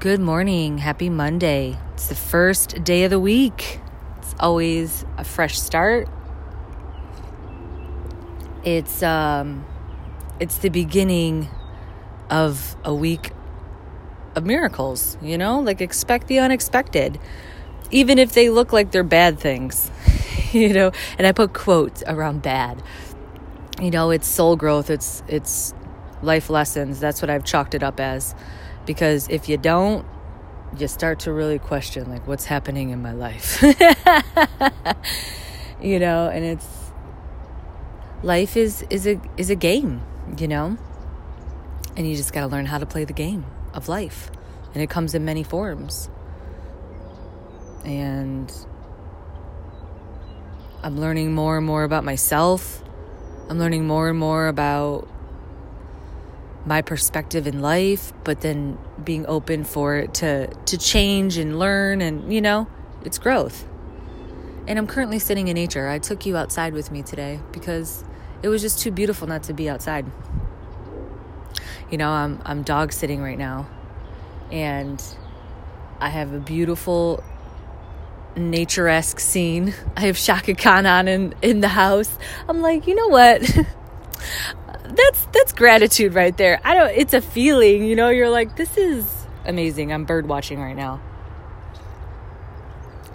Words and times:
Good 0.00 0.20
morning. 0.20 0.78
Happy 0.78 1.08
Monday. 1.08 1.78
It's 1.94 2.08
the 2.08 2.16
first 2.16 2.82
day 2.82 3.04
of 3.04 3.10
the 3.10 3.20
week. 3.20 3.80
It's 4.18 4.34
always 4.40 5.04
a 5.16 5.22
fresh 5.22 5.58
start. 5.60 6.08
It's 8.64 9.02
um 9.04 9.64
it's 10.40 10.58
the 10.58 10.70
beginning 10.70 11.48
of 12.28 12.76
a 12.84 12.92
week 12.92 13.30
of 14.34 14.44
miracles, 14.44 15.16
you 15.22 15.38
know? 15.38 15.60
Like 15.60 15.80
expect 15.80 16.26
the 16.26 16.40
unexpected. 16.40 17.20
Even 17.92 18.18
if 18.18 18.32
they 18.32 18.50
look 18.50 18.72
like 18.72 18.90
they're 18.90 19.04
bad 19.04 19.38
things. 19.38 19.90
you 20.52 20.74
know, 20.74 20.90
and 21.16 21.28
I 21.28 21.32
put 21.32 21.54
quotes 21.54 22.02
around 22.08 22.42
bad. 22.42 22.82
You 23.80 23.92
know, 23.92 24.10
it's 24.10 24.26
soul 24.26 24.56
growth, 24.56 24.90
it's 24.90 25.22
it's 25.28 25.72
life 26.22 26.50
lessons. 26.50 26.98
That's 26.98 27.22
what 27.22 27.30
I've 27.30 27.44
chalked 27.44 27.74
it 27.74 27.84
up 27.84 28.00
as 28.00 28.34
because 28.86 29.28
if 29.28 29.48
you 29.48 29.56
don't 29.56 30.06
you 30.78 30.88
start 30.88 31.20
to 31.20 31.32
really 31.32 31.58
question 31.58 32.10
like 32.10 32.26
what's 32.26 32.44
happening 32.46 32.90
in 32.90 33.02
my 33.02 33.12
life? 33.12 33.62
You 35.78 35.98
know 35.98 36.30
and 36.30 36.42
it's 36.42 36.66
life 38.22 38.56
is 38.56 38.82
is 38.88 39.06
a 39.06 39.20
is 39.36 39.50
a 39.50 39.54
game 39.54 40.00
you 40.38 40.48
know? 40.48 40.76
And 41.96 42.06
you 42.06 42.16
just 42.16 42.32
got 42.32 42.40
to 42.40 42.46
learn 42.48 42.66
how 42.66 42.78
to 42.78 42.86
play 42.86 43.04
the 43.04 43.12
game 43.12 43.46
of 43.72 43.88
life. 43.88 44.30
And 44.74 44.82
it 44.82 44.90
comes 44.90 45.14
in 45.14 45.24
many 45.24 45.42
forms. 45.42 46.10
And 47.84 48.52
i'm 50.82 51.00
learning 51.00 51.32
more 51.32 51.56
and 51.56 51.66
more 51.66 51.84
about 51.84 52.04
myself. 52.04 52.82
I'm 53.48 53.58
learning 53.58 53.86
more 53.86 54.08
and 54.08 54.18
more 54.18 54.48
about 54.48 55.08
my 56.66 56.82
perspective 56.82 57.46
in 57.46 57.62
life, 57.62 58.12
but 58.24 58.40
then 58.40 58.76
being 59.02 59.24
open 59.26 59.64
for 59.64 59.96
it 59.96 60.14
to 60.14 60.48
to 60.48 60.76
change 60.76 61.38
and 61.38 61.58
learn 61.58 62.02
and 62.02 62.32
you 62.32 62.40
know, 62.40 62.66
it's 63.04 63.18
growth. 63.18 63.66
And 64.66 64.78
I'm 64.78 64.88
currently 64.88 65.20
sitting 65.20 65.46
in 65.46 65.54
nature. 65.54 65.88
I 65.88 66.00
took 66.00 66.26
you 66.26 66.36
outside 66.36 66.72
with 66.72 66.90
me 66.90 67.02
today 67.02 67.40
because 67.52 68.04
it 68.42 68.48
was 68.48 68.60
just 68.60 68.80
too 68.80 68.90
beautiful 68.90 69.28
not 69.28 69.44
to 69.44 69.54
be 69.54 69.68
outside. 69.70 70.06
You 71.88 71.98
know, 71.98 72.10
I'm 72.10 72.42
I'm 72.44 72.62
dog 72.64 72.92
sitting 72.92 73.22
right 73.22 73.38
now 73.38 73.68
and 74.50 75.02
I 76.00 76.08
have 76.08 76.32
a 76.32 76.40
beautiful 76.40 77.22
nature-esque 78.36 79.20
scene. 79.20 79.72
I 79.96 80.02
have 80.02 80.18
Chaka 80.18 80.54
Khan 80.54 80.84
on 80.84 81.08
in, 81.08 81.34
in 81.42 81.60
the 81.60 81.68
house. 81.68 82.18
I'm 82.48 82.60
like, 82.60 82.86
you 82.86 82.94
know 82.94 83.08
what? 83.08 83.42
that's 84.96 85.26
that's 85.26 85.52
gratitude 85.52 86.14
right 86.14 86.36
there. 86.36 86.60
I 86.64 86.74
don't 86.74 86.90
it's 86.90 87.14
a 87.14 87.20
feeling, 87.20 87.84
you 87.84 87.96
know, 87.96 88.08
you're 88.08 88.30
like 88.30 88.56
this 88.56 88.76
is 88.76 89.26
amazing. 89.44 89.92
I'm 89.92 90.04
bird 90.04 90.26
watching 90.26 90.60
right 90.60 90.76
now. 90.76 91.00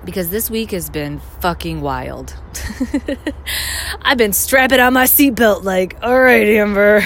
Because 0.04 0.30
this 0.30 0.50
week 0.50 0.72
has 0.72 0.90
been 0.90 1.20
fucking 1.42 1.82
wild. 1.82 2.36
I've 4.02 4.18
been 4.18 4.34
strapping 4.34 4.80
on 4.80 4.94
my 4.94 5.04
seatbelt 5.06 5.64
like, 5.64 5.96
all 6.02 6.20
right, 6.20 6.48
Amber. 6.48 7.06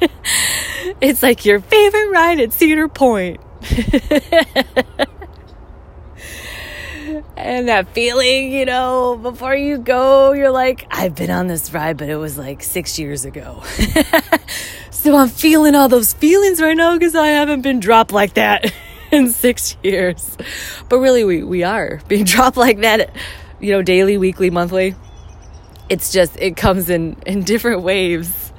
it's 1.00 1.24
like 1.24 1.44
your 1.44 1.58
favorite 1.58 2.10
ride 2.10 2.38
at 2.38 2.52
Cedar 2.52 2.86
Point. 2.86 3.40
and 7.36 7.68
that 7.68 7.88
feeling, 7.90 8.52
you 8.52 8.64
know, 8.64 9.18
before 9.20 9.54
you 9.54 9.78
go, 9.78 10.32
you're 10.32 10.50
like, 10.50 10.86
I've 10.90 11.14
been 11.14 11.30
on 11.30 11.46
this 11.46 11.72
ride, 11.72 11.96
but 11.96 12.08
it 12.08 12.16
was 12.16 12.36
like 12.38 12.62
six 12.62 12.98
years 12.98 13.24
ago. 13.24 13.62
so 14.90 15.16
I'm 15.16 15.28
feeling 15.28 15.74
all 15.74 15.88
those 15.88 16.12
feelings 16.12 16.60
right 16.60 16.76
now 16.76 16.94
because 16.94 17.14
I 17.14 17.28
haven't 17.28 17.62
been 17.62 17.80
dropped 17.80 18.12
like 18.12 18.34
that 18.34 18.72
in 19.10 19.30
six 19.30 19.76
years. 19.82 20.36
But 20.88 20.98
really, 20.98 21.24
we, 21.24 21.42
we 21.42 21.62
are 21.62 22.00
being 22.08 22.24
dropped 22.24 22.56
like 22.56 22.80
that, 22.80 23.14
you 23.60 23.72
know, 23.72 23.82
daily, 23.82 24.18
weekly, 24.18 24.50
monthly. 24.50 24.94
It's 25.88 26.12
just, 26.12 26.36
it 26.38 26.56
comes 26.56 26.90
in, 26.90 27.16
in 27.26 27.44
different 27.44 27.82
waves. 27.82 28.52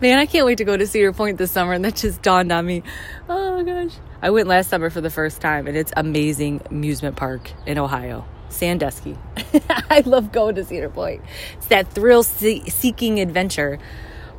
Man, 0.00 0.18
I 0.18 0.26
can't 0.26 0.44
wait 0.44 0.58
to 0.58 0.64
go 0.64 0.76
to 0.76 0.86
Cedar 0.86 1.14
Point 1.14 1.38
this 1.38 1.50
summer, 1.50 1.72
and 1.72 1.84
that 1.86 1.96
just 1.96 2.20
dawned 2.20 2.52
on 2.52 2.66
me. 2.66 2.82
Oh 3.28 3.62
gosh. 3.64 3.94
I 4.24 4.30
went 4.30 4.48
last 4.48 4.70
summer 4.70 4.88
for 4.88 5.02
the 5.02 5.10
first 5.10 5.42
time, 5.42 5.66
and 5.66 5.76
it's 5.76 5.92
amazing 5.98 6.62
amusement 6.70 7.14
park 7.14 7.52
in 7.66 7.76
Ohio. 7.76 8.24
Sandusky. 8.48 9.18
I 9.90 10.02
love 10.06 10.32
going 10.32 10.54
to 10.54 10.64
Cedar 10.64 10.88
Point. 10.88 11.20
It's 11.58 11.66
that 11.66 11.92
thrill 11.92 12.22
seeking 12.22 13.20
adventure. 13.20 13.78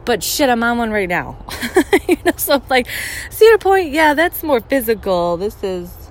But 0.04 0.24
shit, 0.24 0.50
I'm 0.50 0.64
on 0.64 0.80
one 0.80 0.90
right 0.90 1.08
now. 1.08 1.38
you 2.10 2.18
know, 2.26 2.32
so 2.36 2.56
I'm 2.56 2.64
like, 2.68 2.88
Cedar 3.30 3.60
Point, 3.60 3.92
yeah, 3.92 4.16
that's 4.16 4.42
more 4.42 4.60
physical. 4.60 5.38
This 5.38 5.64
is, 5.64 6.10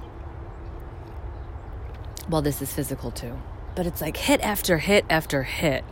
well, 2.29 2.43
this 2.43 2.63
is 2.63 2.73
physical 2.73 3.11
too. 3.11 3.37
But 3.75 3.87
it's 3.87 4.01
like 4.01 4.17
hit 4.17 4.41
after 4.43 4.79
hit 4.79 5.05
after 5.11 5.43
hit 5.43 5.85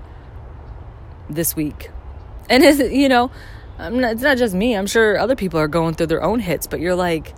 this 1.28 1.56
week. 1.56 1.91
And 2.49 2.62
is 2.62 2.78
you 2.78 3.09
know, 3.09 3.32
not, 3.81 4.12
it's 4.12 4.22
not 4.22 4.38
just 4.38 4.54
me. 4.54 4.76
I'm 4.76 4.87
sure 4.87 5.19
other 5.19 5.34
people 5.34 5.59
are 5.59 5.66
going 5.66 5.94
through 5.94 6.06
their 6.06 6.22
own 6.22 6.38
hits, 6.38 6.69
but 6.69 6.78
you're 6.78 6.94
like, 6.94 7.34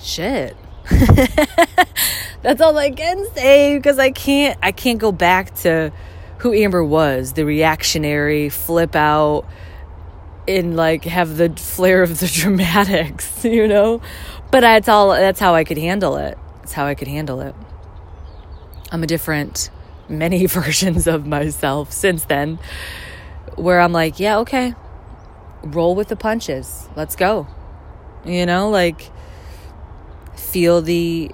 shit. 0.00 0.56
That's 2.42 2.60
all 2.60 2.76
I 2.76 2.90
can 2.90 3.26
say 3.34 3.76
because 3.76 3.98
I 3.98 4.10
can't 4.10 4.58
I 4.62 4.72
can't 4.72 4.98
go 4.98 5.12
back 5.12 5.54
to 5.56 5.92
who 6.38 6.54
Amber 6.54 6.82
was, 6.82 7.34
the 7.34 7.44
reactionary 7.44 8.48
flip 8.48 8.96
out 8.96 9.44
and 10.48 10.74
like 10.74 11.04
have 11.04 11.36
the 11.36 11.50
flair 11.50 12.02
of 12.02 12.18
the 12.18 12.26
dramatics, 12.32 13.44
you 13.44 13.68
know? 13.68 14.00
But 14.50 14.60
that's 14.60 14.88
all 14.88 15.10
that's 15.10 15.40
how 15.40 15.54
I 15.54 15.64
could 15.64 15.78
handle 15.78 16.16
it. 16.16 16.38
That's 16.58 16.72
how 16.72 16.86
I 16.86 16.94
could 16.94 17.08
handle 17.08 17.40
it. 17.40 17.54
I'm 18.90 19.02
a 19.02 19.06
different 19.06 19.70
many 20.08 20.46
versions 20.46 21.06
of 21.06 21.26
myself 21.26 21.92
since 21.92 22.24
then 22.24 22.58
where 23.54 23.80
I'm 23.80 23.92
like, 23.92 24.18
yeah, 24.18 24.38
okay. 24.38 24.74
Roll 25.62 25.94
with 25.94 26.08
the 26.08 26.16
punches. 26.16 26.88
Let's 26.96 27.16
go. 27.16 27.46
You 28.24 28.46
know, 28.46 28.70
like 28.70 29.10
feel 30.50 30.82
the 30.82 31.30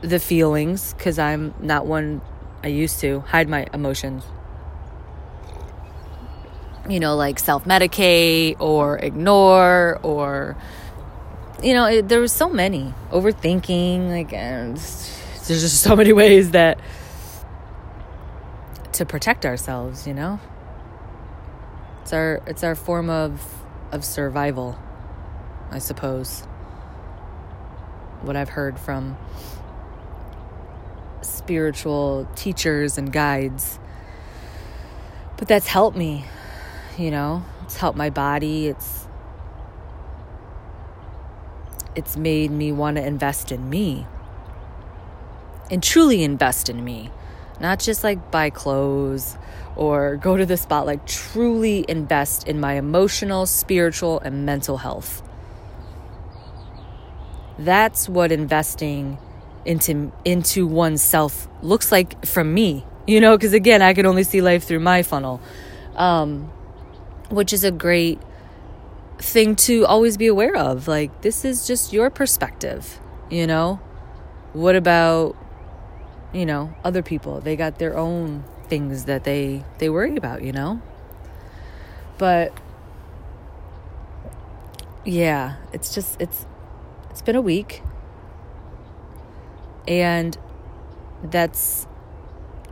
the 0.00 0.18
feelings 0.18 0.94
because 0.94 1.18
I'm 1.18 1.54
not 1.60 1.86
one 1.86 2.20
I 2.64 2.68
used 2.68 3.00
to 3.00 3.20
hide 3.20 3.48
my 3.48 3.66
emotions. 3.72 4.24
You 6.88 6.98
know, 6.98 7.14
like 7.14 7.38
self 7.38 7.64
medicate 7.64 8.56
or 8.60 8.98
ignore 8.98 10.00
or, 10.02 10.56
you 11.62 11.74
know, 11.74 11.86
it, 11.86 12.08
there 12.08 12.20
was 12.20 12.32
so 12.32 12.48
many 12.48 12.92
overthinking. 13.10 14.08
Like, 14.08 14.32
uh, 14.32 14.36
and 14.36 14.76
there's 15.46 15.62
just 15.62 15.82
so 15.82 15.94
many 15.94 16.12
ways 16.22 16.52
that 16.52 16.80
to 18.92 19.06
protect 19.06 19.46
ourselves. 19.46 20.06
You 20.06 20.14
know, 20.14 20.40
it's 22.02 22.12
our 22.12 22.42
it's 22.46 22.64
our 22.64 22.74
form 22.74 23.10
of 23.10 23.40
of 23.92 24.04
survival, 24.04 24.78
I 25.70 25.78
suppose 25.78 26.46
what 28.24 28.36
I've 28.36 28.50
heard 28.50 28.78
from 28.78 29.16
spiritual 31.22 32.28
teachers 32.34 32.98
and 32.98 33.12
guides. 33.12 33.78
But 35.36 35.48
that's 35.48 35.66
helped 35.66 35.96
me, 35.96 36.24
you 36.96 37.10
know. 37.10 37.44
It's 37.64 37.76
helped 37.76 37.98
my 37.98 38.10
body. 38.10 38.68
It's 38.68 39.06
it's 41.94 42.16
made 42.16 42.50
me 42.50 42.72
want 42.72 42.96
to 42.96 43.04
invest 43.04 43.52
in 43.52 43.68
me. 43.68 44.06
And 45.70 45.82
truly 45.82 46.22
invest 46.22 46.68
in 46.68 46.84
me. 46.84 47.10
Not 47.60 47.78
just 47.78 48.02
like 48.02 48.30
buy 48.30 48.50
clothes 48.50 49.36
or 49.76 50.16
go 50.16 50.36
to 50.36 50.44
the 50.44 50.56
spot 50.56 50.86
like 50.86 51.06
truly 51.06 51.84
invest 51.88 52.46
in 52.46 52.60
my 52.60 52.74
emotional, 52.74 53.46
spiritual 53.46 54.20
and 54.20 54.44
mental 54.46 54.78
health. 54.78 55.22
That's 57.58 58.08
what 58.08 58.32
investing 58.32 59.18
into 59.64 60.12
into 60.24 60.66
oneself 60.66 61.48
looks 61.62 61.92
like 61.92 62.24
from 62.26 62.52
me. 62.52 62.84
You 63.06 63.20
know, 63.20 63.36
because 63.36 63.52
again, 63.52 63.82
I 63.82 63.94
can 63.94 64.06
only 64.06 64.22
see 64.22 64.40
life 64.40 64.64
through 64.64 64.80
my 64.80 65.02
funnel, 65.02 65.40
um, 65.96 66.50
which 67.30 67.52
is 67.52 67.64
a 67.64 67.70
great 67.70 68.20
thing 69.18 69.56
to 69.56 69.84
always 69.86 70.16
be 70.16 70.26
aware 70.26 70.56
of. 70.56 70.86
Like, 70.88 71.22
this 71.22 71.44
is 71.44 71.66
just 71.66 71.92
your 71.92 72.10
perspective. 72.10 73.00
You 73.30 73.46
know, 73.46 73.80
what 74.52 74.76
about 74.76 75.36
you 76.32 76.46
know 76.46 76.74
other 76.84 77.02
people? 77.02 77.40
They 77.40 77.56
got 77.56 77.78
their 77.78 77.96
own 77.96 78.44
things 78.68 79.04
that 79.04 79.24
they 79.24 79.64
they 79.78 79.88
worry 79.88 80.16
about. 80.16 80.42
You 80.42 80.52
know, 80.52 80.80
but 82.18 82.52
yeah, 85.04 85.56
it's 85.72 85.94
just 85.94 86.20
it's 86.20 86.46
it's 87.12 87.22
been 87.22 87.36
a 87.36 87.40
week. 87.40 87.82
And 89.86 90.36
that's 91.22 91.86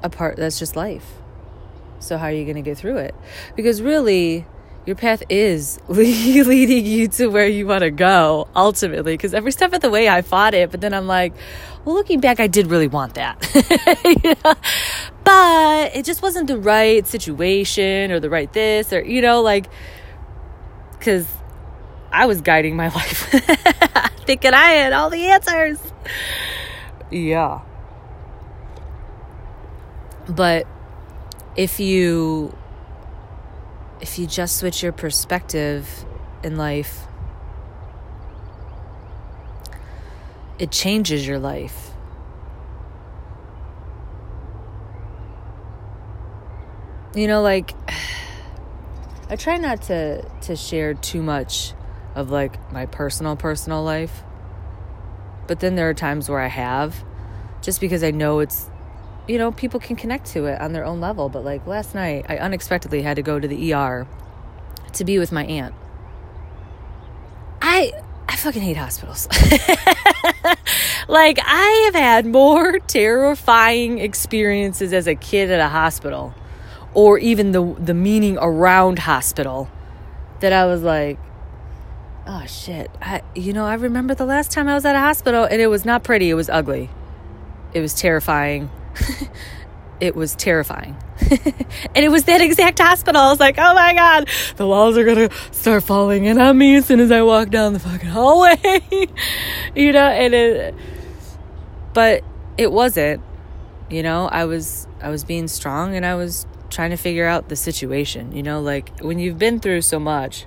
a 0.02 0.10
part 0.10 0.36
that's 0.36 0.58
just 0.58 0.74
life. 0.74 1.06
So 2.00 2.18
how 2.18 2.26
are 2.26 2.32
you 2.32 2.44
going 2.44 2.56
to 2.56 2.62
get 2.62 2.78
through 2.78 2.96
it? 2.96 3.14
Because 3.54 3.80
really, 3.82 4.46
your 4.86 4.96
path 4.96 5.22
is 5.28 5.78
leading 5.88 6.86
you 6.86 7.08
to 7.08 7.28
where 7.28 7.46
you 7.46 7.66
want 7.66 7.82
to 7.82 7.90
go 7.90 8.48
ultimately. 8.56 9.14
Because 9.14 9.34
every 9.34 9.52
step 9.52 9.72
of 9.72 9.80
the 9.80 9.90
way, 9.90 10.08
I 10.08 10.22
fought 10.22 10.54
it, 10.54 10.70
but 10.70 10.80
then 10.80 10.94
I'm 10.94 11.06
like, 11.06 11.34
well, 11.84 11.94
looking 11.94 12.20
back, 12.20 12.40
I 12.40 12.46
did 12.46 12.66
really 12.68 12.88
want 12.88 13.14
that. 13.14 13.38
But 15.30 15.94
it 15.94 16.04
just 16.04 16.22
wasn't 16.22 16.48
the 16.48 16.58
right 16.58 17.06
situation 17.06 18.10
or 18.10 18.18
the 18.18 18.28
right 18.28 18.52
this 18.52 18.92
or, 18.92 19.00
you 19.00 19.22
know, 19.22 19.42
like, 19.42 19.66
because 20.98 21.28
I 22.10 22.26
was 22.26 22.40
guiding 22.40 22.74
my 22.74 22.88
life, 22.94 23.32
thinking 24.30 24.54
I 24.54 24.68
had 24.74 24.92
all 24.92 25.10
the 25.10 25.26
answers. 25.26 25.80
Yeah. 27.10 27.62
But 30.28 30.68
if 31.56 31.80
you 31.80 32.56
if 34.00 34.20
you 34.20 34.28
just 34.28 34.58
switch 34.58 34.84
your 34.84 34.92
perspective 34.92 36.04
in 36.44 36.56
life 36.56 37.06
it 40.60 40.70
changes 40.70 41.26
your 41.26 41.38
life 41.38 41.90
you 47.14 47.26
know 47.26 47.42
like 47.42 47.74
i 49.28 49.36
try 49.36 49.58
not 49.58 49.82
to 49.82 50.22
to 50.40 50.56
share 50.56 50.94
too 50.94 51.20
much 51.20 51.74
of 52.14 52.30
like 52.30 52.72
my 52.72 52.86
personal 52.86 53.36
personal 53.36 53.82
life. 53.82 54.22
But 55.46 55.60
then 55.60 55.74
there 55.74 55.88
are 55.88 55.94
times 55.94 56.28
where 56.28 56.40
i 56.40 56.48
have 56.48 57.04
just 57.60 57.80
because 57.80 58.02
i 58.02 58.10
know 58.10 58.38
it's 58.38 58.70
you 59.28 59.36
know 59.36 59.52
people 59.52 59.80
can 59.80 59.96
connect 59.96 60.26
to 60.26 60.46
it 60.46 60.60
on 60.60 60.72
their 60.72 60.84
own 60.84 61.00
level. 61.00 61.28
But 61.28 61.44
like 61.44 61.66
last 61.66 61.94
night 61.94 62.26
i 62.28 62.36
unexpectedly 62.38 63.02
had 63.02 63.16
to 63.16 63.22
go 63.22 63.38
to 63.38 63.48
the 63.48 63.74
er 63.74 64.06
to 64.92 65.04
be 65.04 65.18
with 65.18 65.32
my 65.32 65.44
aunt. 65.44 65.74
I 67.62 67.92
i 68.28 68.36
fucking 68.36 68.62
hate 68.62 68.76
hospitals. 68.76 69.28
Like 71.08 71.38
i 71.44 71.82
have 71.86 71.94
had 71.96 72.24
more 72.26 72.78
terrifying 72.86 73.98
experiences 73.98 74.92
as 74.92 75.08
a 75.08 75.16
kid 75.16 75.50
at 75.50 75.58
a 75.58 75.66
hospital 75.66 76.34
or 76.94 77.18
even 77.18 77.50
the 77.50 77.74
the 77.80 77.94
meaning 77.94 78.38
around 78.40 79.00
hospital 79.00 79.68
that 80.38 80.52
I 80.52 80.66
was 80.66 80.82
like 80.82 81.18
oh 82.26 82.44
shit. 82.46 82.90
I 83.00 83.22
you 83.34 83.52
know 83.52 83.64
I 83.66 83.74
remember 83.74 84.14
the 84.14 84.24
last 84.24 84.50
time 84.50 84.68
I 84.68 84.74
was 84.74 84.84
at 84.84 84.94
a 84.94 85.00
hospital 85.00 85.44
and 85.44 85.60
it 85.60 85.66
was 85.66 85.84
not 85.84 86.02
pretty. 86.02 86.30
It 86.30 86.34
was 86.34 86.48
ugly. 86.48 86.90
It 87.72 87.80
was 87.80 87.94
terrifying. 87.94 88.70
It 90.00 90.16
was 90.16 90.34
terrifying. 90.34 90.96
And 91.94 92.04
it 92.04 92.08
was 92.08 92.24
that 92.24 92.40
exact 92.40 92.78
hospital. 92.78 93.20
I 93.20 93.28
was 93.28 93.38
like 93.38 93.56
oh 93.58 93.74
my 93.74 93.92
god 93.92 94.28
the 94.56 94.66
walls 94.66 94.96
are 94.96 95.04
gonna 95.04 95.28
start 95.50 95.82
falling 95.82 96.24
in 96.24 96.40
on 96.40 96.56
me 96.56 96.76
as 96.76 96.86
soon 96.86 97.00
as 97.00 97.10
I 97.10 97.20
walk 97.20 97.50
down 97.50 97.74
the 97.74 97.80
fucking 97.80 98.08
hallway. 98.08 98.56
You 99.74 99.92
know 99.92 100.06
and 100.06 100.32
it 100.32 100.74
but 101.92 102.24
it 102.56 102.72
wasn't. 102.72 103.22
You 103.90 104.02
know 104.02 104.26
I 104.26 104.46
was 104.46 104.88
I 105.02 105.10
was 105.10 105.24
being 105.24 105.48
strong 105.48 105.94
and 105.96 106.06
I 106.06 106.14
was 106.14 106.46
trying 106.70 106.90
to 106.90 106.96
figure 106.96 107.26
out 107.26 107.48
the 107.48 107.56
situation. 107.56 108.32
You 108.32 108.42
know, 108.42 108.60
like 108.60 109.00
when 109.00 109.18
you've 109.18 109.38
been 109.38 109.60
through 109.60 109.82
so 109.82 109.98
much, 109.98 110.46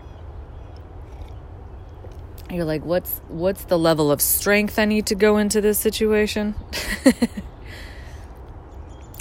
you're 2.56 2.66
like, 2.66 2.86
what's 2.86 3.22
what's 3.28 3.66
the 3.66 3.78
level 3.80 4.12
of 4.12 4.22
strength 4.22 4.78
I 4.78 4.86
need 4.86 5.06
to 5.08 5.16
go 5.16 5.38
into 5.38 5.62
this 5.62 5.80
situation? 5.80 6.56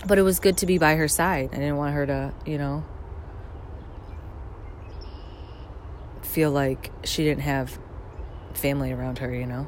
but 0.06 0.18
it 0.18 0.22
was 0.22 0.40
good 0.40 0.56
to 0.58 0.66
be 0.66 0.78
by 0.78 0.96
her 0.96 1.08
side. 1.08 1.50
I 1.52 1.56
didn't 1.56 1.76
want 1.76 1.94
her 1.94 2.06
to, 2.06 2.34
you 2.44 2.58
know, 2.58 2.84
feel 6.22 6.50
like 6.50 6.90
she 7.04 7.24
didn't 7.24 7.42
have 7.42 7.78
family 8.54 8.92
around 8.92 9.18
her, 9.18 9.34
you 9.34 9.46
know. 9.46 9.66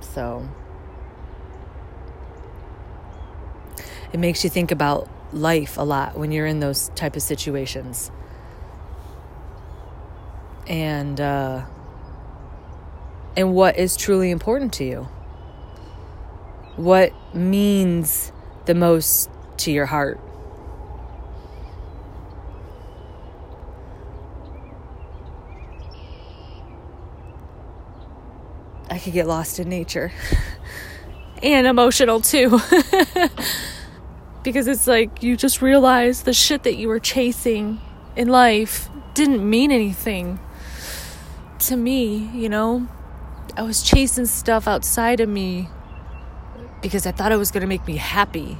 So 0.00 0.48
it 4.12 4.20
makes 4.20 4.44
you 4.44 4.50
think 4.50 4.70
about 4.70 5.08
life 5.32 5.76
a 5.78 5.82
lot 5.82 6.16
when 6.16 6.30
you're 6.32 6.46
in 6.46 6.60
those 6.60 6.90
type 6.90 7.16
of 7.16 7.22
situations 7.22 8.10
and 10.66 11.20
uh, 11.20 11.64
and 13.36 13.54
what 13.54 13.76
is 13.76 13.96
truly 13.96 14.30
important 14.30 14.72
to 14.74 14.84
you. 14.84 15.08
What 16.76 17.12
means 17.34 18.32
the 18.66 18.74
most 18.74 19.30
to 19.58 19.70
your 19.70 19.86
heart. 19.86 20.20
I 28.90 28.98
could 28.98 29.12
get 29.12 29.26
lost 29.26 29.58
in 29.58 29.68
nature. 29.68 30.12
And 31.42 31.66
emotional 31.66 32.22
too. 32.22 32.58
because 34.42 34.66
it's 34.66 34.86
like 34.86 35.22
you 35.22 35.36
just 35.36 35.60
realize 35.60 36.22
the 36.22 36.32
shit 36.32 36.62
that 36.62 36.76
you 36.76 36.88
were 36.88 37.00
chasing 37.00 37.82
in 38.16 38.28
life 38.28 38.88
didn't 39.12 39.48
mean 39.48 39.70
anything 39.70 40.38
to 41.60 41.76
me, 41.76 42.30
you 42.34 42.48
know? 42.48 42.88
I 43.56 43.62
was 43.62 43.82
chasing 43.82 44.26
stuff 44.26 44.66
outside 44.66 45.20
of 45.20 45.28
me 45.28 45.68
because 46.82 47.06
I 47.06 47.12
thought 47.12 47.32
it 47.32 47.36
was 47.36 47.50
going 47.50 47.62
to 47.62 47.66
make 47.66 47.86
me 47.86 47.96
happy. 47.96 48.58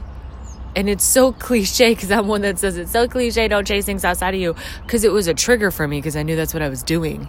And 0.76 0.88
it's 0.88 1.04
so 1.04 1.32
cliche 1.46 1.94
because 1.94 2.10
I'm 2.10 2.28
one 2.28 2.42
that 2.42 2.58
says 2.58 2.76
it's 2.76 2.92
so 2.92 3.08
cliche, 3.08 3.48
don't 3.48 3.66
chase 3.66 3.86
things 3.86 4.04
outside 4.04 4.34
of 4.34 4.40
you 4.40 4.54
because 4.82 5.04
it 5.04 5.12
was 5.12 5.26
a 5.28 5.34
trigger 5.34 5.70
for 5.70 5.86
me 5.86 5.98
because 5.98 6.16
I 6.16 6.22
knew 6.22 6.36
that's 6.36 6.54
what 6.54 6.62
I 6.62 6.68
was 6.68 6.82
doing. 6.82 7.28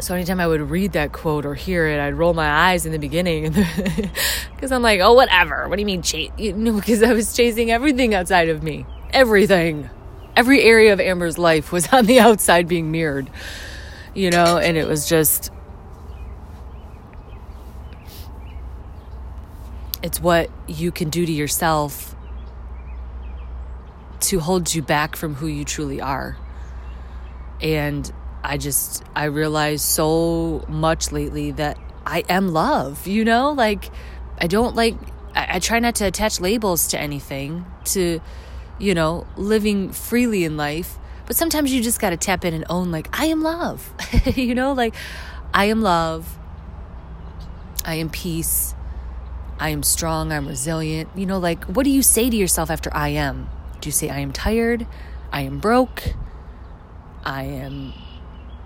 So 0.00 0.14
anytime 0.14 0.40
I 0.40 0.48
would 0.48 0.62
read 0.62 0.92
that 0.92 1.12
quote 1.12 1.46
or 1.46 1.54
hear 1.54 1.86
it, 1.86 2.00
I'd 2.00 2.14
roll 2.14 2.34
my 2.34 2.50
eyes 2.50 2.86
in 2.86 2.92
the 2.92 2.98
beginning 2.98 3.52
because 3.52 4.72
I'm 4.72 4.82
like, 4.82 5.00
oh, 5.00 5.12
whatever. 5.12 5.68
What 5.68 5.76
do 5.76 5.80
you 5.80 5.86
mean 5.86 6.02
chase? 6.02 6.32
You 6.36 6.54
know, 6.54 6.72
because 6.72 7.04
I 7.04 7.12
was 7.12 7.36
chasing 7.36 7.70
everything 7.70 8.12
outside 8.12 8.48
of 8.48 8.64
me. 8.64 8.84
Everything. 9.12 9.88
Every 10.36 10.62
area 10.62 10.92
of 10.92 11.00
Amber's 11.00 11.38
life 11.38 11.72
was 11.72 11.88
on 11.92 12.06
the 12.06 12.20
outside 12.20 12.68
being 12.68 12.90
mirrored, 12.90 13.30
you 14.14 14.30
know, 14.30 14.58
and 14.58 14.76
it 14.76 14.86
was 14.86 15.08
just. 15.08 15.50
It's 20.02 20.20
what 20.20 20.50
you 20.66 20.90
can 20.90 21.10
do 21.10 21.24
to 21.24 21.30
yourself 21.30 22.16
to 24.22 24.40
hold 24.40 24.74
you 24.74 24.82
back 24.82 25.14
from 25.14 25.34
who 25.34 25.46
you 25.46 25.64
truly 25.64 26.00
are. 26.00 26.36
And 27.60 28.10
I 28.42 28.56
just, 28.56 29.04
I 29.14 29.24
realize 29.24 29.82
so 29.82 30.64
much 30.68 31.12
lately 31.12 31.52
that 31.52 31.78
I 32.04 32.24
am 32.28 32.48
love, 32.48 33.06
you 33.06 33.24
know? 33.24 33.52
Like, 33.52 33.90
I 34.38 34.46
don't 34.46 34.74
like, 34.74 34.94
I, 35.34 35.56
I 35.56 35.58
try 35.58 35.78
not 35.78 35.96
to 35.96 36.06
attach 36.06 36.40
labels 36.40 36.88
to 36.88 37.00
anything, 37.00 37.64
to, 37.86 38.20
you 38.78 38.94
know, 38.94 39.26
living 39.36 39.90
freely 39.90 40.44
in 40.44 40.56
life. 40.56 40.98
But 41.26 41.36
sometimes 41.36 41.72
you 41.72 41.82
just 41.82 42.00
got 42.00 42.10
to 42.10 42.16
tap 42.16 42.44
in 42.44 42.54
and 42.54 42.64
own, 42.68 42.90
like, 42.90 43.08
I 43.18 43.26
am 43.26 43.42
love, 43.42 43.92
you 44.34 44.54
know? 44.54 44.72
Like, 44.72 44.94
I 45.54 45.66
am 45.66 45.80
love. 45.80 46.38
I 47.84 47.94
am 47.94 48.10
peace. 48.10 48.74
I 49.58 49.70
am 49.70 49.82
strong. 49.82 50.32
I'm 50.32 50.46
resilient. 50.46 51.10
You 51.14 51.26
know, 51.26 51.38
like, 51.38 51.64
what 51.64 51.84
do 51.84 51.90
you 51.90 52.02
say 52.02 52.28
to 52.28 52.36
yourself 52.36 52.70
after 52.70 52.94
I 52.94 53.08
am? 53.08 53.48
Do 53.80 53.88
you 53.88 53.92
say, 53.92 54.10
I 54.10 54.18
am 54.18 54.32
tired? 54.32 54.86
I 55.32 55.42
am 55.42 55.58
broke? 55.58 56.14
I 57.24 57.44
am 57.44 57.92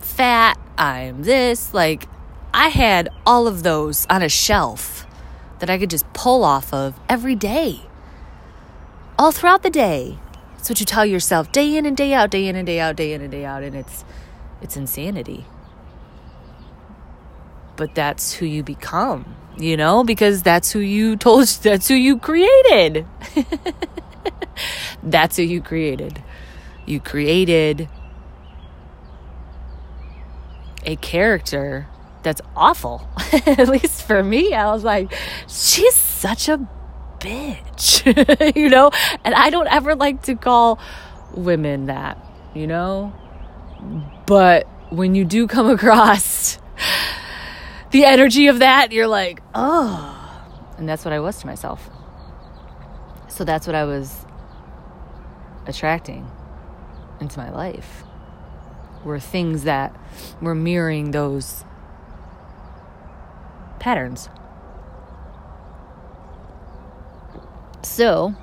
fat, 0.00 0.58
I'm 0.78 1.22
this. 1.22 1.74
Like, 1.74 2.08
I 2.54 2.68
had 2.68 3.10
all 3.26 3.46
of 3.46 3.62
those 3.62 4.06
on 4.08 4.22
a 4.22 4.28
shelf 4.28 5.06
that 5.58 5.68
I 5.68 5.78
could 5.78 5.90
just 5.90 6.10
pull 6.12 6.44
off 6.44 6.72
of 6.72 6.98
every 7.08 7.34
day, 7.34 7.82
all 9.18 9.32
throughout 9.32 9.62
the 9.62 9.70
day. 9.70 10.18
That's 10.56 10.68
what 10.68 10.80
you 10.80 10.86
tell 10.86 11.06
yourself 11.06 11.52
day 11.52 11.76
in 11.76 11.86
and 11.86 11.96
day 11.96 12.12
out, 12.12 12.30
day 12.30 12.46
in 12.48 12.56
and 12.56 12.66
day 12.66 12.80
out, 12.80 12.96
day 12.96 13.12
in 13.12 13.22
and 13.22 13.30
day 13.30 13.44
out, 13.44 13.62
and 13.62 13.76
it's 13.76 14.04
it's 14.60 14.76
insanity. 14.76 15.46
But 17.76 17.94
that's 17.94 18.34
who 18.34 18.46
you 18.46 18.62
become, 18.62 19.36
you 19.58 19.76
know, 19.76 20.02
because 20.02 20.42
that's 20.42 20.72
who 20.72 20.80
you 20.80 21.16
told 21.16 21.46
that's 21.62 21.88
who 21.88 21.94
you 21.94 22.18
created. 22.18 23.06
that's 25.02 25.36
who 25.36 25.42
you 25.42 25.60
created. 25.60 26.22
You 26.86 27.00
created 27.00 27.88
a 30.84 30.96
character 30.96 31.88
that's 32.22 32.40
awful. 32.56 33.08
At 33.46 33.68
least 33.68 34.02
for 34.02 34.22
me, 34.22 34.52
I 34.52 34.72
was 34.72 34.84
like, 34.84 35.12
she's 35.46 35.94
such 35.94 36.48
a 36.48 36.68
bitch, 37.26 38.56
you 38.56 38.68
know? 38.68 38.90
And 39.24 39.34
I 39.34 39.50
don't 39.50 39.66
ever 39.68 39.94
like 39.94 40.22
to 40.22 40.36
call 40.36 40.78
women 41.34 41.86
that, 41.86 42.18
you 42.54 42.66
know? 42.66 43.12
But 44.26 44.66
when 44.90 45.14
you 45.14 45.24
do 45.24 45.46
come 45.46 45.68
across 45.70 46.58
the 47.90 48.04
energy 48.04 48.46
of 48.46 48.60
that, 48.60 48.92
you're 48.92 49.08
like, 49.08 49.42
oh. 49.54 50.12
And 50.78 50.88
that's 50.88 51.04
what 51.04 51.12
I 51.12 51.20
was 51.20 51.38
to 51.40 51.46
myself. 51.46 51.90
So 53.28 53.44
that's 53.44 53.66
what 53.66 53.76
I 53.76 53.84
was 53.84 54.24
attracting 55.66 56.30
into 57.20 57.38
my 57.38 57.50
life 57.50 58.04
were 59.04 59.20
things 59.20 59.62
that 59.64 59.94
were 60.40 60.54
mirroring 60.54 61.12
those 61.12 61.64
patterns. 63.78 64.28
So, 67.96 68.34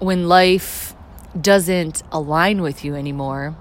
when 0.00 0.26
life 0.28 0.96
doesn't 1.40 2.02
align 2.10 2.60
with 2.60 2.84
you 2.84 2.96
anymore 2.96 3.54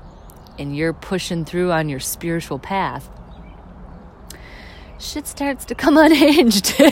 and 0.58 0.76
you're 0.76 0.92
pushing 0.92 1.46
through 1.46 1.72
on 1.72 1.88
your 1.88 2.00
spiritual 2.00 2.58
path, 2.58 3.08
shit 4.98 5.28
starts 5.28 5.66
to 5.66 5.76
come 5.76 5.98
unhinged. 6.06 6.80
you 6.80 6.90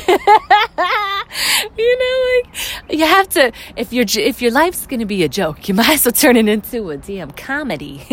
know, 1.98 2.31
like 2.36 2.91
you 2.91 3.05
have 3.05 3.27
to 3.29 3.51
if 3.75 3.91
your 3.91 4.05
if 4.19 4.39
your 4.39 4.51
life's 4.51 4.86
gonna 4.86 5.08
be 5.08 5.24
a 5.24 5.27
joke, 5.27 5.67
you 5.67 5.74
might 5.79 5.89
as 5.89 6.05
well 6.05 6.12
turn 6.12 6.38
it 6.38 6.48
into 6.48 6.91
a 6.91 6.98
damn 6.98 7.31
comedy. 7.31 8.03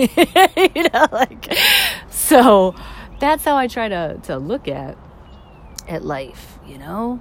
you 0.75 0.85
know, 0.95 1.07
like 1.13 1.55
so 2.09 2.75
that's 3.21 3.45
how 3.45 3.59
I 3.59 3.67
try 3.67 3.91
to 3.91 4.19
to 4.23 4.39
look 4.39 4.69
at 4.69 4.97
at 5.87 6.03
life. 6.03 6.59
You 6.67 6.79
know, 6.79 7.21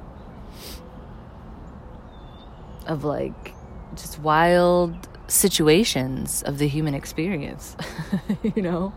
of 2.85 3.03
like 3.03 3.53
just 3.95 4.19
wild 4.19 5.07
situations 5.27 6.43
of 6.43 6.57
the 6.57 6.67
human 6.67 6.93
experience. 6.93 7.75
you 8.43 8.61
know, 8.61 8.93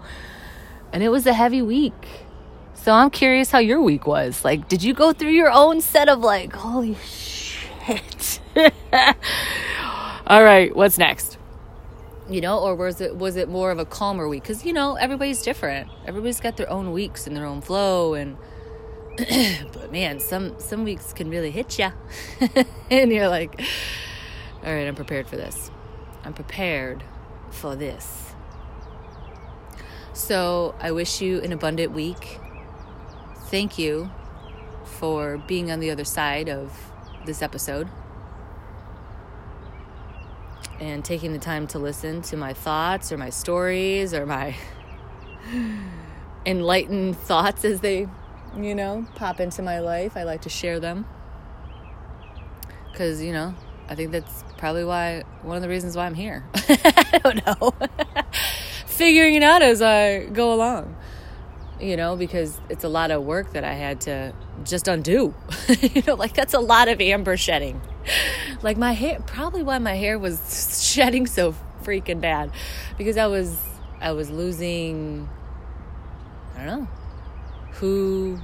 and 0.93 1.03
it 1.03 1.09
was 1.09 1.27
a 1.27 1.33
heavy 1.33 1.63
week 1.63 2.27
so 2.89 2.93
I'm 2.93 3.11
curious 3.11 3.51
how 3.51 3.59
your 3.59 3.83
week 3.83 4.07
was. 4.07 4.45
Like, 4.45 4.69
did 4.69 4.83
you 4.83 4.95
go 4.95 5.13
through 5.13 5.33
your 5.33 5.51
own 5.51 5.81
set 5.81 6.09
of 6.09 6.21
like, 6.21 6.55
holy 6.55 6.95
shit? 6.95 8.41
All 10.27 10.43
right, 10.43 10.75
what's 10.75 10.97
next? 10.97 11.37
You 12.31 12.41
know, 12.41 12.59
or 12.61 12.75
was 12.75 13.01
it 13.01 13.17
was 13.17 13.37
it 13.37 13.49
more 13.49 13.71
of 13.71 13.79
a 13.79 13.85
calmer 13.85 14.29
week? 14.29 14.43
Because 14.43 14.65
you 14.65 14.73
know 14.73 14.95
everybody's 14.95 15.43
different. 15.43 15.91
Everybody's 16.07 16.41
got 16.41 16.57
their 16.57 16.71
own 16.71 16.93
weeks 16.93 17.27
and 17.27 17.37
their 17.37 17.45
own 17.45 17.61
flow, 17.61 18.15
and 18.15 18.37
but 19.73 19.91
man, 19.93 20.21
some 20.21 20.59
some 20.61 20.85
weeks 20.85 21.13
can 21.13 21.31
really 21.31 21.51
hit 21.51 21.79
you, 21.79 21.91
and 22.91 23.11
you're 23.11 23.29
like, 23.29 23.61
all 24.65 24.73
right, 24.73 24.87
I'm 24.87 24.95
prepared 24.95 25.27
for 25.27 25.37
this. 25.37 25.71
I'm 26.25 26.35
prepared 26.35 27.03
for 27.51 27.75
this. 27.75 28.35
So 30.13 30.75
I 30.81 30.93
wish 30.93 31.21
you 31.21 31.41
an 31.43 31.53
abundant 31.53 31.93
week 31.93 32.41
thank 33.49 33.79
you 33.79 34.11
for 34.85 35.39
being 35.39 35.71
on 35.71 35.81
the 35.81 35.91
other 35.91 36.05
side 36.05 36.51
of 36.51 36.93
this 37.25 37.41
episode 37.41 37.89
and 40.81 41.03
taking 41.05 41.33
the 41.33 41.39
time 41.39 41.67
to 41.67 41.79
listen 41.79 42.21
to 42.21 42.37
my 42.37 42.53
thoughts 42.53 43.11
or 43.11 43.17
my 43.17 43.31
stories 43.31 44.13
or 44.13 44.27
my 44.27 44.55
enlightened 46.47 47.17
thoughts 47.17 47.65
as 47.65 47.81
they, 47.81 48.07
you 48.57 48.75
know, 48.75 49.07
pop 49.15 49.41
into 49.41 49.63
my 49.63 49.81
life. 49.81 50.17
I 50.17 50.25
like 50.25 50.43
to 50.43 50.49
share 50.49 50.81
them. 50.81 51.07
Because, 52.91 53.23
you 53.23 53.33
know, 53.33 53.55
I 53.89 53.95
think 53.95 54.13
that's 54.13 54.45
probably 54.57 54.85
why, 54.85 55.23
one 55.43 55.57
of 55.57 55.63
the 55.63 55.69
reasons 55.69 55.97
why 55.97 56.07
I'm 56.07 56.15
here. 56.15 56.45
I 56.55 57.21
don't 57.23 57.47
know. 57.47 57.75
Figuring 58.87 59.35
it 59.37 59.43
out 59.43 59.63
as 59.63 59.81
I 59.81 60.25
go 60.27 60.53
along 60.53 60.97
you 61.81 61.97
know, 61.97 62.17
because 62.17 62.61
it's 62.69 62.85
a 62.85 62.89
lot 62.89 63.11
of 63.11 63.23
work 63.23 63.53
that 63.53 63.65
I 63.65 63.75
had 63.75 64.01
to 64.03 64.35
just 64.65 64.89
undo. 64.89 65.35
you 65.81 66.03
know, 66.07 66.15
like 66.15 66.35
that's 66.35 66.55
a 66.55 66.61
lot 66.61 66.89
of 66.89 67.01
amber 67.01 67.37
shedding. 67.37 67.81
Like 68.63 68.77
my 68.77 68.93
hair, 68.93 69.21
probably 69.27 69.63
why 69.63 69.79
my 69.79 69.95
hair 69.95 70.19
was 70.19 70.83
shedding 70.93 71.27
so 71.27 71.55
freaking 71.83 72.21
bad 72.21 72.51
because 72.97 73.17
I 73.17 73.27
was 73.27 73.57
I 74.01 74.13
was 74.13 74.31
losing 74.31 75.29
I 76.57 76.65
don't 76.65 76.81
know 76.81 76.89
who 77.79 78.39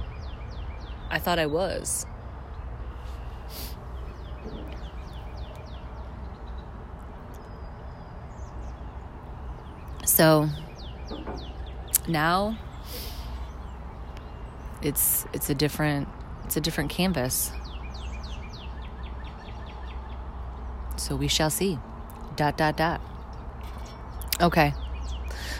I 1.09 1.19
thought 1.19 1.39
I 1.39 1.45
was. 1.45 2.05
So 10.05 10.47
now 12.07 12.57
it's 14.81 15.25
it's 15.33 15.49
a 15.49 15.55
different 15.55 16.07
it's 16.45 16.55
a 16.55 16.61
different 16.61 16.89
canvas. 16.89 17.51
So 20.95 21.15
we 21.15 21.27
shall 21.27 21.49
see. 21.49 21.77
Dot 22.37 22.57
dot 22.57 22.77
dot. 22.77 23.01
Okay. 24.39 24.73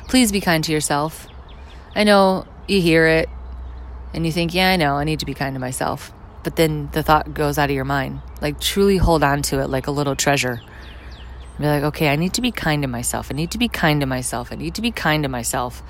Please 0.08 0.32
be 0.32 0.40
kind 0.40 0.64
to 0.64 0.72
yourself. 0.72 1.28
I 1.94 2.04
know 2.04 2.46
you 2.68 2.82
hear 2.82 3.08
it 3.08 3.30
and 4.16 4.26
you 4.26 4.32
think, 4.32 4.54
yeah, 4.54 4.70
I 4.70 4.78
know, 4.78 4.96
I 4.96 5.04
need 5.04 5.20
to 5.20 5.26
be 5.26 5.34
kind 5.34 5.54
to 5.56 5.60
myself. 5.60 6.14
But 6.42 6.56
then 6.56 6.90
the 6.94 7.04
thought 7.04 7.34
goes 7.34 7.58
out 7.58 7.70
of 7.70 7.76
your 7.76 7.84
mind. 7.84 8.22
Like, 8.42 8.62
truly 8.62 8.96
hold 8.96 9.24
on 9.24 9.42
to 9.44 9.60
it 9.60 9.68
like 9.68 9.88
a 9.88 9.92
little 9.92 10.16
treasure. 10.16 10.62
Be 11.60 11.66
like, 11.66 11.84
okay, 11.84 12.08
I 12.08 12.16
need 12.16 12.34
to 12.36 12.42
be 12.42 12.52
kind 12.52 12.82
to 12.84 12.88
myself. 12.88 13.28
I 13.30 13.34
need 13.36 13.52
to 13.52 13.58
be 13.58 13.68
kind 13.68 14.00
to 14.00 14.08
myself. 14.08 14.54
I 14.54 14.56
need 14.56 14.74
to 14.76 14.82
be 14.82 14.92
kind 14.92 15.24
to 15.24 15.30
myself. 15.30 15.84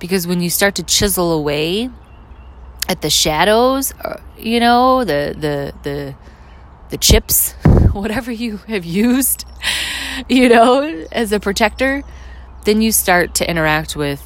Because 0.00 0.26
when 0.26 0.40
you 0.40 0.50
start 0.50 0.74
to 0.76 0.82
chisel 0.82 1.32
away 1.32 1.90
at 2.88 3.02
the 3.02 3.10
shadows, 3.10 3.94
uh, 4.00 4.20
you 4.36 4.58
know, 4.58 5.04
the 5.04 5.34
the 5.38 5.74
the 5.84 6.14
the 6.90 6.96
chips, 6.96 7.52
whatever 7.92 8.32
you 8.32 8.56
have 8.68 8.84
used, 8.84 9.44
you 10.28 10.48
know, 10.48 11.06
as 11.12 11.30
a 11.30 11.38
protector, 11.38 12.02
then 12.64 12.82
you 12.82 12.90
start 12.90 13.36
to 13.36 13.48
interact 13.48 13.94
with 13.94 14.22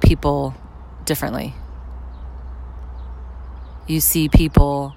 people 0.00 0.54
differently. 1.04 1.54
You 3.90 3.98
see 3.98 4.28
people 4.28 4.94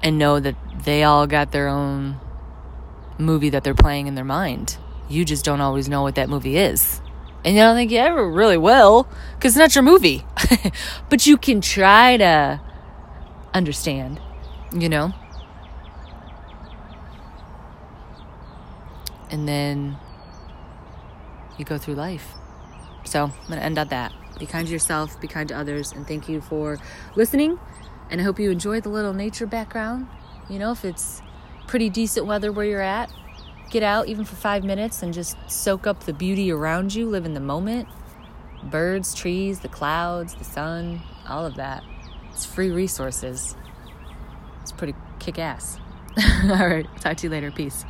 and 0.00 0.16
know 0.16 0.38
that 0.38 0.54
they 0.84 1.02
all 1.02 1.26
got 1.26 1.50
their 1.50 1.66
own 1.66 2.20
movie 3.18 3.48
that 3.50 3.64
they're 3.64 3.74
playing 3.74 4.06
in 4.06 4.14
their 4.14 4.24
mind. 4.24 4.76
You 5.08 5.24
just 5.24 5.44
don't 5.44 5.60
always 5.60 5.88
know 5.88 6.02
what 6.02 6.14
that 6.14 6.28
movie 6.28 6.56
is. 6.56 7.00
And 7.44 7.58
I 7.58 7.62
don't 7.62 7.74
think 7.74 7.90
you 7.90 7.98
ever 7.98 8.30
really 8.30 8.56
will 8.56 9.08
because 9.34 9.54
it's 9.54 9.58
not 9.58 9.74
your 9.74 9.82
movie. 9.82 10.24
but 11.10 11.26
you 11.26 11.36
can 11.36 11.60
try 11.60 12.16
to 12.16 12.60
understand, 13.52 14.20
you 14.72 14.88
know? 14.88 15.12
And 19.32 19.48
then 19.48 19.96
you 21.58 21.64
go 21.64 21.76
through 21.76 21.94
life. 21.94 22.34
So 23.04 23.24
I'm 23.24 23.46
going 23.48 23.58
to 23.58 23.64
end 23.64 23.78
on 23.78 23.88
that. 23.88 24.12
Be 24.38 24.46
kind 24.46 24.66
to 24.66 24.72
yourself, 24.72 25.20
be 25.20 25.28
kind 25.28 25.48
to 25.48 25.56
others, 25.56 25.92
and 25.92 26.06
thank 26.06 26.28
you 26.28 26.40
for 26.40 26.78
listening. 27.14 27.58
And 28.10 28.20
I 28.20 28.24
hope 28.24 28.38
you 28.38 28.50
enjoy 28.50 28.80
the 28.80 28.88
little 28.88 29.12
nature 29.12 29.46
background. 29.46 30.08
You 30.48 30.58
know, 30.58 30.72
if 30.72 30.84
it's 30.84 31.22
pretty 31.66 31.88
decent 31.88 32.26
weather 32.26 32.50
where 32.50 32.66
you're 32.66 32.80
at, 32.80 33.10
Get 33.74 33.82
out 33.82 34.06
even 34.06 34.24
for 34.24 34.36
five 34.36 34.62
minutes 34.62 35.02
and 35.02 35.12
just 35.12 35.36
soak 35.50 35.84
up 35.84 36.04
the 36.04 36.12
beauty 36.12 36.52
around 36.52 36.94
you, 36.94 37.08
live 37.08 37.26
in 37.26 37.34
the 37.34 37.40
moment. 37.40 37.88
Birds, 38.62 39.14
trees, 39.14 39.58
the 39.58 39.68
clouds, 39.68 40.34
the 40.34 40.44
sun, 40.44 41.02
all 41.28 41.44
of 41.44 41.56
that. 41.56 41.82
It's 42.30 42.44
free 42.44 42.70
resources. 42.70 43.56
It's 44.62 44.70
pretty 44.70 44.94
kick 45.18 45.40
ass. 45.40 45.80
all 46.44 46.68
right, 46.68 46.86
talk 47.00 47.16
to 47.16 47.26
you 47.26 47.30
later. 47.30 47.50
Peace. 47.50 47.84